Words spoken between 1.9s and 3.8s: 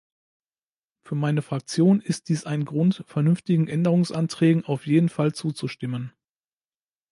ist dies ein Grund, vernünftigen